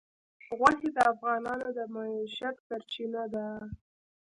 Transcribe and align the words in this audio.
غوښې 0.57 0.89
د 0.95 0.97
افغانانو 1.11 1.67
د 1.77 1.79
معیشت 1.93 2.55
سرچینه 2.67 3.23
ده. 3.33 3.47